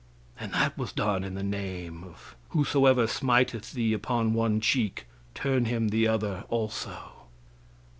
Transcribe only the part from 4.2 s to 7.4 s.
one cheek, turn him the other also."